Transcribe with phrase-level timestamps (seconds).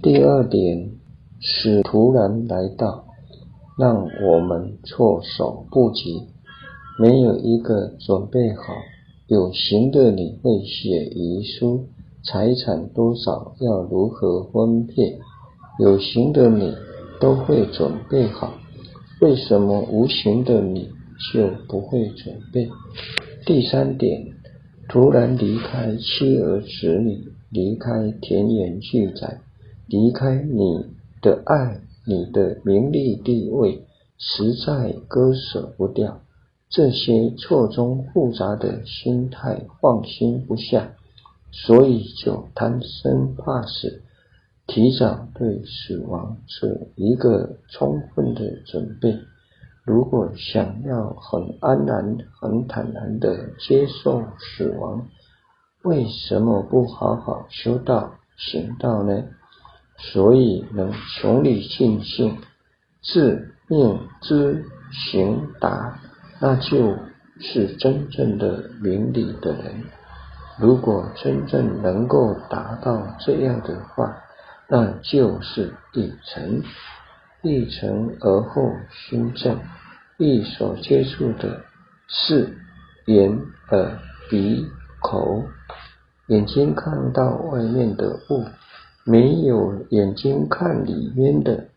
[0.00, 0.92] 第二点，
[1.40, 3.04] 是突然来到，
[3.76, 6.22] 让我们措手不及，
[7.00, 8.62] 没有一个准备好。
[9.26, 11.86] 有形的你会写遗书，
[12.22, 15.18] 财产多少要如何分配？
[15.80, 16.72] 有形的你
[17.20, 18.54] 都会准备好，
[19.20, 20.90] 为什么无形的你
[21.32, 22.68] 就不会准备？
[23.44, 24.28] 第三点，
[24.88, 29.40] 突然离开妻儿子女，离开田园巨宅。
[29.88, 30.86] 离开你
[31.22, 33.86] 的爱，你的名利地位，
[34.18, 36.20] 实在割舍不掉。
[36.68, 40.92] 这些错综复杂的心态，放心不下，
[41.50, 44.02] 所以就贪生怕死，
[44.66, 49.18] 提早对死亡是一个充分的准备。
[49.84, 55.08] 如果想要很安然、很坦然的接受死亡，
[55.82, 59.24] 为什么不好好修道行道呢？
[59.98, 62.38] 所以能穷理尽性，
[63.02, 65.98] 自命知行达，
[66.40, 66.96] 那就
[67.40, 69.84] 是真正的明理的人。
[70.58, 74.22] 如果真正能够达到这样的话，
[74.68, 76.62] 那就是一层，
[77.42, 79.58] 一层而后心正。
[80.16, 81.62] 一所接触的
[82.08, 82.56] 是
[83.06, 84.66] 眼、耳、鼻、
[85.00, 85.44] 口，
[86.26, 88.44] 眼睛看到外面的物。
[89.08, 91.68] 没有眼睛看里面的，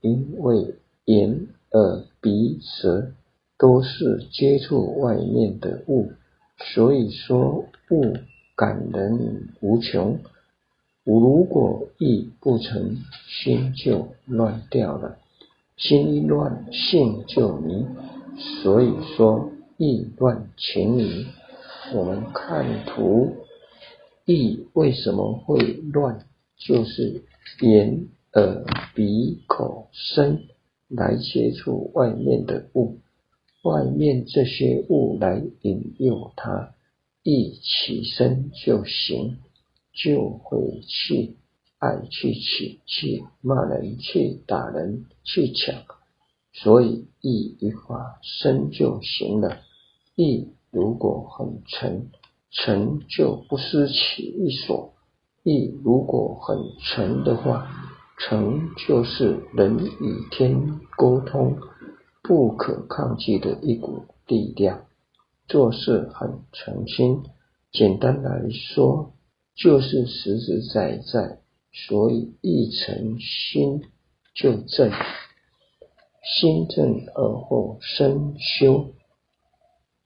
[0.00, 0.76] 因为
[1.06, 3.10] 眼、耳、鼻、舌
[3.58, 6.12] 都是接触外面的物，
[6.56, 8.16] 所以说物
[8.54, 10.20] 感人无穷。
[11.02, 15.18] 如果意不成，心就乱掉了。
[15.76, 17.86] 心一乱，性就迷。
[18.62, 21.26] 所以说意乱情迷。
[21.92, 23.32] 我们看图，
[24.24, 25.58] 意为什么会
[25.92, 26.20] 乱？
[26.58, 27.22] 就是
[27.60, 28.64] 眼、耳、
[28.94, 30.48] 鼻、口、身
[30.88, 32.98] 来接触外面的物，
[33.62, 36.74] 外面这些物来引诱他，
[37.22, 39.38] 一起身就行，
[39.92, 41.36] 就会去
[41.78, 45.84] 爱去取去骂人去打人去抢，
[46.52, 49.60] 所以意一发生就行了。
[50.16, 52.08] 意如果很沉，
[52.50, 54.92] 沉就不失其一所。
[55.48, 57.66] 意如果很诚的话，
[58.18, 61.56] 诚就是人与天沟通
[62.22, 64.84] 不可抗拒的一股力量。
[65.46, 67.22] 做事很诚心，
[67.72, 69.14] 简单来说
[69.56, 71.38] 就是实实在在。
[71.72, 73.82] 所以一诚心
[74.34, 74.90] 就正，
[76.22, 78.90] 心正而后身修。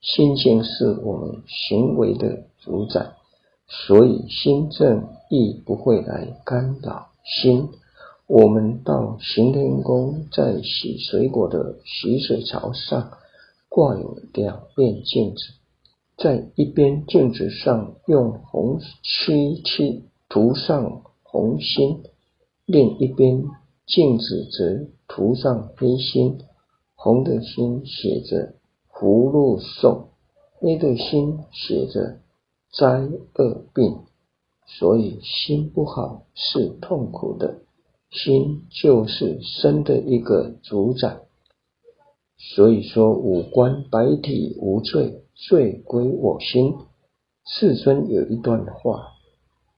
[0.00, 3.12] 心性是我们行为的主宰。
[3.70, 7.68] 所以心正亦不会来干扰心。
[8.26, 13.12] 我们到行天宫，在洗水果的洗水槽上
[13.68, 15.42] 挂有两面镜子，
[16.16, 22.02] 在一边镜子上用红漆漆涂上红心，
[22.66, 23.44] 另一边
[23.86, 26.40] 镜子则涂上黑心。
[26.96, 28.54] 红的心写着
[28.92, 30.08] 福禄寿，
[30.58, 32.18] 黑的心写着。
[32.72, 34.00] 灾恶病，
[34.66, 37.62] 所以心不好是痛苦的。
[38.10, 41.20] 心就是身的一个主宰。
[42.36, 46.74] 所以说五官白体无罪，罪归我心。
[47.44, 49.08] 世尊有一段话：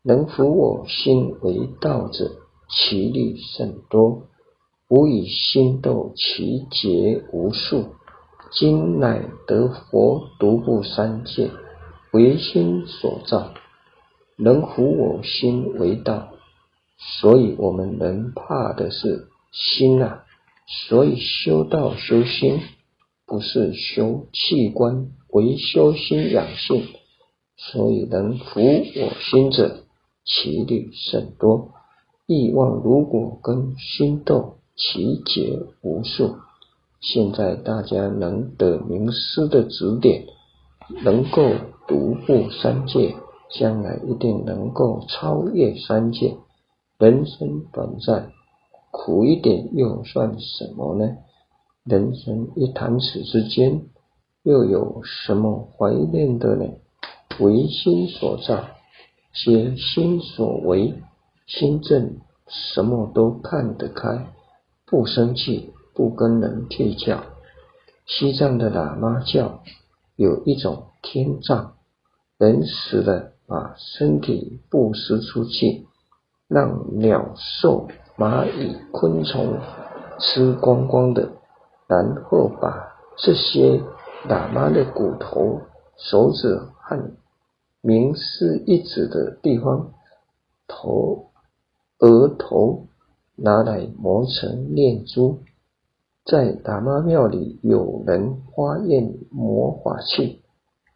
[0.02, 2.30] 能服我心为道者，
[2.68, 4.22] 其力甚多。
[4.88, 7.86] 吾以心斗其劫无数，
[8.52, 11.50] 今乃得佛独步三界。
[12.12, 13.54] 唯心所造，
[14.36, 16.28] 能服我心为道，
[16.98, 20.24] 所以我们人怕的是心啊。
[20.88, 22.60] 所以修道修心，
[23.26, 26.86] 不是修器官，为修心养性。
[27.56, 29.84] 所以能服我心者，
[30.24, 31.70] 其力甚多。
[32.26, 36.36] 欲望如果跟心斗，其劫无数。
[37.00, 40.26] 现在大家能得名师的指点。
[41.04, 41.52] 能够
[41.86, 43.16] 独步三界，
[43.50, 46.36] 将来一定能够超越三界。
[46.98, 48.32] 人生短暂，
[48.90, 51.16] 苦一点又算什么呢？
[51.84, 53.86] 人生一弹指之间，
[54.44, 56.66] 又有什么怀念的呢？
[57.40, 58.64] 唯心所造，
[59.34, 60.94] 皆心所为。
[61.46, 64.32] 心正，什么都看得开，
[64.86, 67.24] 不生气，不跟人计较。
[68.06, 69.62] 西藏的喇嘛教。
[70.14, 71.74] 有一种天葬，
[72.38, 75.86] 人死了把身体布施出去，
[76.48, 79.58] 让鸟兽、蚂蚁、昆虫
[80.18, 81.32] 吃光光的，
[81.88, 83.82] 然后把这些
[84.28, 85.60] 喇嘛的骨头、
[85.96, 87.12] 手指和
[87.80, 89.92] 名师一指的地方、
[90.68, 91.30] 头、
[91.98, 92.86] 额头
[93.34, 95.40] 拿来磨成念珠。
[96.24, 100.41] 在喇嘛庙里，有人花验魔法器，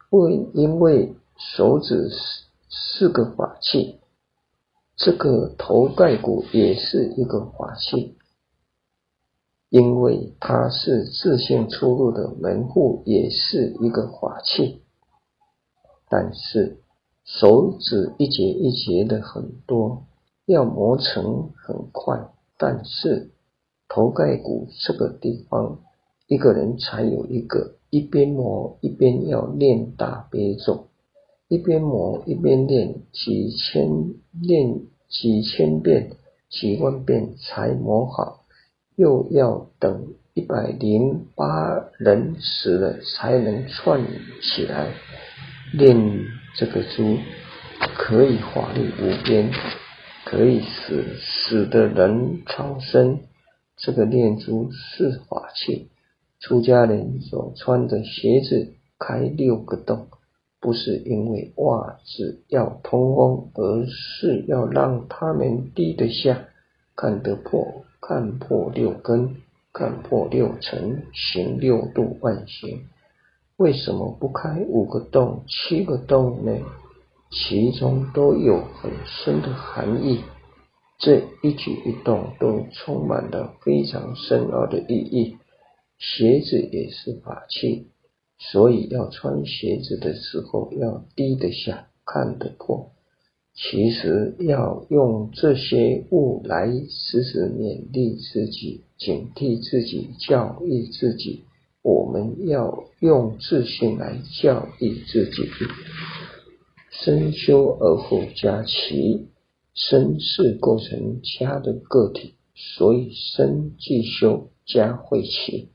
[0.09, 3.99] 不因为手指是是个法器，
[4.95, 8.17] 这个头盖骨也是一个法器，
[9.69, 14.81] 因为它是自信出入的门户，也是一个法器。
[16.09, 16.79] 但是
[17.23, 20.05] 手指一节一节的很多，
[20.45, 23.31] 要磨成很快，但是。
[23.89, 25.79] 头盖骨这个地方，
[26.27, 30.87] 一个人才有一个，一边磨一边要练大悲咒，
[31.47, 33.89] 一边磨一边练几千
[34.33, 36.11] 练几千遍
[36.49, 38.43] 几万遍才磨好，
[38.97, 44.05] 又要等一百零八人死了才能串
[44.41, 44.91] 起来。
[45.73, 46.25] 练
[46.57, 47.17] 这个珠
[47.95, 49.51] 可以法力无边，
[50.25, 53.19] 可以使死的人超生。
[53.77, 55.89] 这个念珠是法器，
[56.39, 60.07] 出家人所穿的鞋子开六个洞，
[60.59, 66.45] 不是因为袜子要通风，而是要让他们低得下，
[66.95, 69.35] 看得破，看破六根，
[69.73, 72.81] 看破六尘，行六度万行。
[73.57, 76.59] 为什么不开五个洞、七个洞呢？
[77.31, 80.21] 其中都有很深的含义。
[80.99, 85.37] 这一举一动都充满了非常深奥的意义。
[85.97, 87.87] 鞋子也是法器，
[88.37, 92.91] 所以要穿鞋子的时候要低得下，看得破。
[93.55, 101.43] 其实要用这些物来时时勉励自己、警惕自己、教育自己。
[101.81, 105.49] 我们要用自信来教育自己，
[106.91, 109.29] 身修而后家齐。
[109.73, 115.69] 身是构成家的个体，所以身既修家会齐。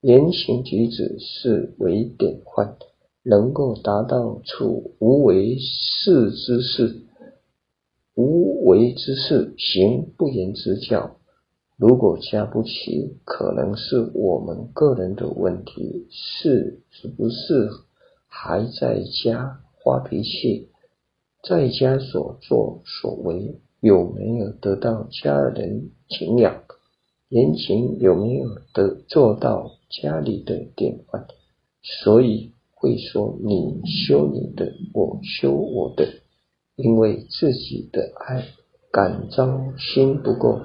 [0.00, 2.76] 言行举止是为典范，
[3.22, 7.02] 能够达到处无为事之事，
[8.14, 11.16] 无为之事行不言之教。
[11.76, 17.68] 如果家不齐，可能是我们个人的问题，是是不是
[18.28, 20.68] 还在家发脾气？
[21.42, 26.62] 在家所作所为有没有得到家人敬仰？
[27.28, 31.26] 言行有没有得做到家里的典范？
[31.82, 36.06] 所以会说你修你的，我修我的，
[36.74, 38.44] 因为自己的爱
[38.90, 40.60] 感召心不够，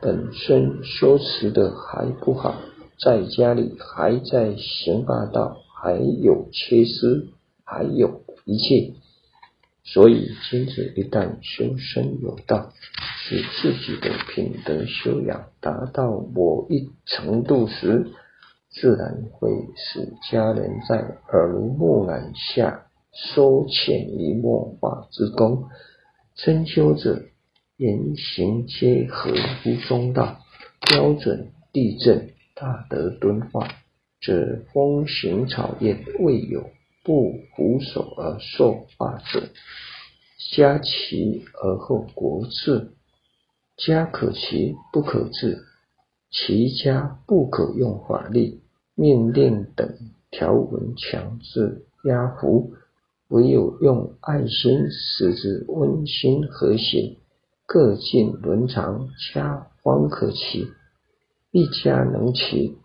[0.00, 2.54] 本身修持的还不好，
[2.98, 7.28] 在家里还在行霸道，还有缺失，
[7.64, 8.94] 还有一切。
[9.82, 12.72] 所以，君子一旦修身有道，
[13.18, 18.06] 使自己的品德修养达到某一程度时，
[18.70, 20.96] 自然会使家人在
[21.32, 25.64] 耳濡目染下收潜移默化之功。
[26.36, 27.22] 深修者
[27.76, 30.38] 言行皆合乎中道，
[30.80, 33.68] 标准地正，大德敦化，
[34.20, 36.70] 则风行草偃未有。
[37.02, 39.48] 不俯首而受法者，
[40.54, 42.90] 家齐而后国治。
[43.78, 45.64] 家可齐不可治，
[46.30, 48.60] 齐家不可用法律、
[48.94, 49.94] 命令等
[50.30, 52.72] 条文强制压服，
[53.28, 57.16] 唯有用爱心使之温馨和谐，
[57.66, 60.68] 各尽伦常，家方可齐。
[61.50, 62.78] 一家能齐。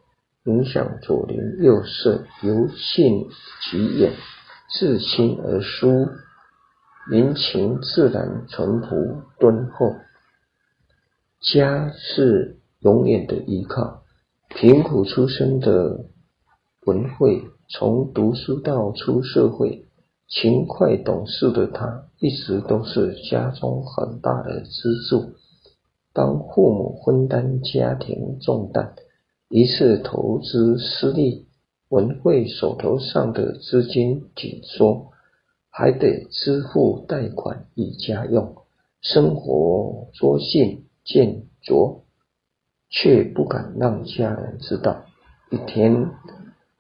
[0.46, 3.28] 影响左邻右舍，由近
[3.64, 4.14] 及远，
[4.70, 6.08] 自亲而疏，
[7.10, 9.96] 民情自然淳朴敦厚。
[11.42, 12.55] 家是
[12.86, 14.04] 永远的依靠。
[14.48, 16.06] 贫苦出身的
[16.86, 19.88] 文慧，从读书到出社会，
[20.28, 25.34] 勤快懂事的他，一直都是家中很大的支柱，
[26.14, 28.94] 帮父母分担家庭重担。
[29.50, 31.48] 一次投资失利，
[31.90, 35.08] 文慧手头上的资金紧缩，
[35.72, 38.56] 还得支付贷款与家用，
[39.02, 42.05] 生活捉襟见肘，
[42.96, 45.04] 却不敢让家人知道。
[45.52, 46.12] 一天，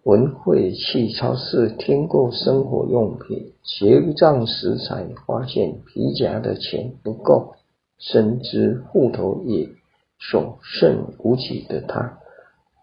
[0.04, 7.56] 文慧去超市添购生活用品，结账时才发现皮夹的钱不够，
[8.00, 9.70] 深知户头也
[10.18, 12.20] 所剩无几的他，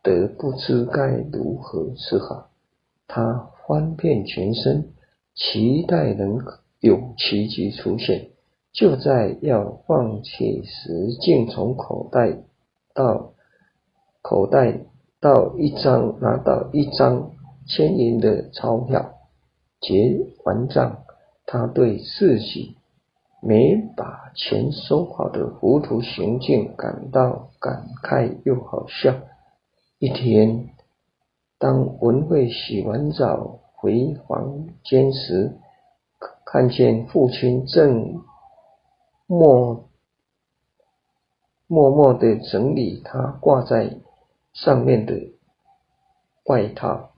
[0.03, 2.51] 得不知该如何是好。
[3.09, 4.91] 他翻遍全身，
[5.35, 6.39] 期待能
[6.81, 8.29] 有奇迹出现。
[8.73, 12.39] 就在要放弃时，竟从口袋
[12.95, 13.33] 到
[14.23, 14.81] 口袋
[15.21, 17.31] 到一张拿到一张
[17.67, 19.15] 千银的钞票，
[19.81, 21.05] 结完账，
[21.47, 22.77] 他对自己
[23.41, 29.15] 没把钱收好的糊涂行径感到感慨又好笑。
[29.99, 30.71] 一天，
[31.59, 35.57] 当文慧洗完澡回房间时，
[36.45, 38.23] 看见父亲正。
[39.29, 39.89] 默
[41.73, 43.97] 默默的整理他挂在
[44.53, 45.15] 上面的
[46.45, 47.13] 外套，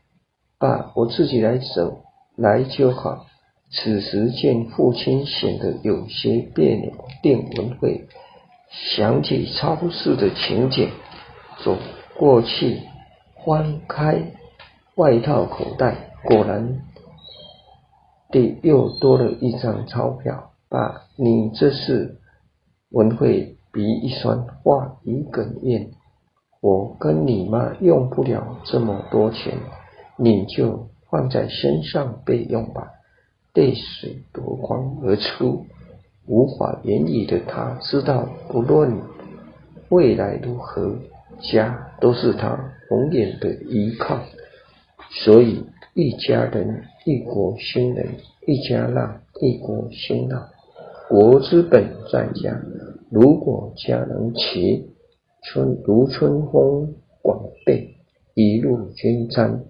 [0.60, 2.04] 爸，我自己来走
[2.36, 3.26] 来就好。
[3.72, 8.06] 此时见父亲显得有些别扭，定文慧
[8.70, 10.90] 想起超市的情景，
[11.64, 11.76] 走
[12.16, 12.78] 过去
[13.44, 14.34] 翻开
[14.94, 16.80] 外套口袋，果然
[18.30, 20.52] 地又多了一张钞票。
[20.68, 22.20] 爸，你这是
[22.92, 25.90] 文慧鼻一酸，话一哽咽。
[26.60, 29.58] 我跟你妈用不了这么多钱，
[30.16, 32.92] 你就放在身上备用吧。
[33.52, 35.66] 泪水夺眶而出，
[36.26, 38.96] 无法言语的他知道，不论
[39.88, 40.94] 未来如何，
[41.40, 42.58] 家都是他
[42.90, 44.20] 永远的依靠。
[45.10, 45.64] 所以，
[45.94, 48.06] 一家人，一国兴仁；
[48.46, 50.48] 一家浪，一国兴浪。
[51.08, 52.56] 国之本在家，
[53.10, 54.90] 如果家能齐，
[55.42, 57.94] 春如春风广被，
[58.34, 59.64] 一路均沾。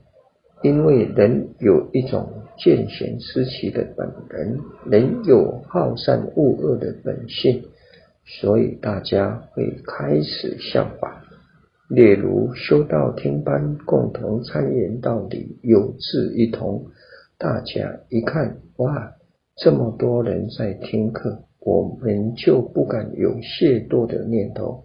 [0.63, 2.27] 因为人有一种
[2.57, 4.59] 见贤思齐的本能，
[4.91, 7.65] 人有好善恶恶的本性，
[8.25, 11.23] 所以大家会开始效法。
[11.89, 16.87] 例如修道听班，共同参言道理，有志一同，
[17.37, 19.13] 大家一看，哇！
[19.57, 24.85] 这么多人在听课，我们就不敢有懈惰的念头。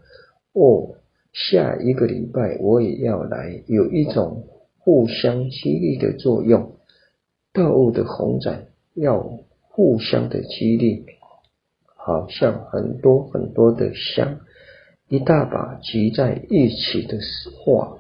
[0.54, 0.96] 哦，
[1.34, 4.46] 下一个礼拜我也要来，有一种
[4.80, 6.72] 互相激励的作用。
[7.52, 11.06] 道物的红展要互相的激励，
[11.96, 14.40] 好像很多很多的香，
[15.08, 17.18] 一大把集在一起的
[17.66, 17.98] 话，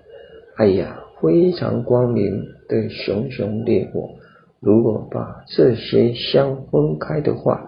[0.55, 4.11] 哎呀，非常光明的熊熊烈火。
[4.59, 7.65] 如果把这些香分开的话，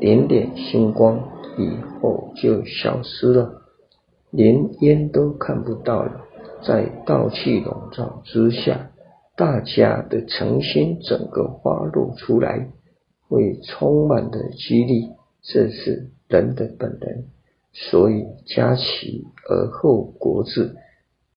[0.00, 1.18] 点点星光
[1.56, 1.70] 以
[2.00, 3.62] 后就消失了，
[4.30, 6.22] 连烟都看不到了。
[6.66, 8.90] 在道气笼罩之下，
[9.36, 12.70] 大家的诚心整个花露出来，
[13.28, 15.10] 会充满的激励。
[15.42, 17.24] 这是人的本能，
[17.72, 20.76] 所以家齐而后国治。